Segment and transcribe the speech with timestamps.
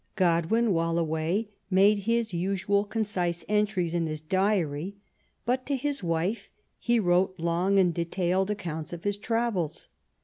[0.15, 4.95] Godwin, while away, made his usual concise entries in his diary,
[5.45, 9.89] but to his wife he wrote long and detailed ac counts of his travels.